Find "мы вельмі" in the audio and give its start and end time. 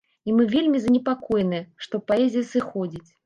0.37-0.79